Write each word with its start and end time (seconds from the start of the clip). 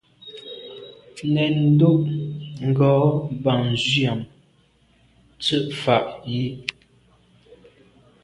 Nèn 1.33 1.55
ndo’ 1.73 1.91
ngo’ 2.67 2.93
bàn 3.43 3.61
nzwi 3.73 4.01
am 4.11 4.19
nse’ 5.37 5.55
mfà 5.67 5.95
yi. 6.31 6.45